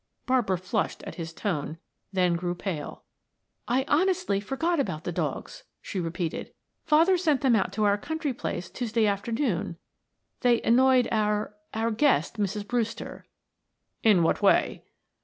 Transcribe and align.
Barbara 0.25 0.57
flushed 0.57 1.03
at 1.03 1.13
his 1.13 1.31
tone, 1.31 1.77
then 2.11 2.33
grew 2.35 2.55
pale. 2.55 3.03
"I 3.67 3.85
honestly 3.87 4.39
forgot 4.39 4.79
about 4.79 5.03
the 5.03 5.11
dogs," 5.11 5.63
she 5.79 5.99
repeated. 5.99 6.51
"Father 6.83 7.19
sent 7.19 7.41
them 7.41 7.55
out 7.55 7.71
to 7.73 7.83
our 7.83 7.99
country 7.99 8.33
place 8.33 8.67
Tuesday 8.67 9.05
afternoon; 9.05 9.77
they 10.39 10.59
annoyed 10.63 11.07
our 11.11 11.53
our 11.75 11.91
guest, 11.91 12.39
Mrs. 12.39 12.67
Brewster." 12.67 13.27
"In 14.01 14.23
what 14.23 14.41
way?" 14.41 14.81